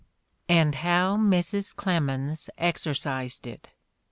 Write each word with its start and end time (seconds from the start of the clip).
And 0.49 0.73
how 0.73 1.15
Mrs. 1.15 1.75
Clemens 1.75 2.49
exercised 2.57 3.45
it! 3.45 3.69